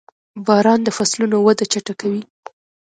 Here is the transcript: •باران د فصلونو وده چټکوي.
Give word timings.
•باران 0.45 0.79
د 0.83 0.89
فصلونو 0.97 1.37
وده 1.45 1.65
چټکوي. 1.71 2.23